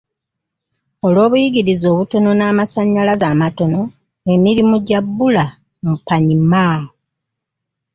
[1.05, 3.81] Olw'obuyigirize obutono n'amasannyalaze amatono,
[4.33, 5.45] emirimu gya bbula
[5.83, 6.79] mu Panyimur.